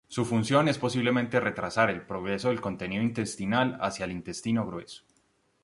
Su 0.07 0.25
función 0.25 0.67
es 0.67 0.79
posiblemente 0.79 1.39
retrasar 1.39 1.91
el 1.91 2.01
progreso 2.07 2.47
del 2.49 2.59
contenido 2.59 3.03
intestinal 3.03 3.77
hacia 3.81 4.05
el 4.05 4.11
intestino 4.11 4.65
grueso. 4.65 5.03